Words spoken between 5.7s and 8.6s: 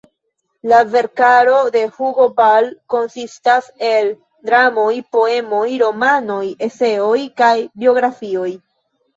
romanoj, eseoj kaj biografioj.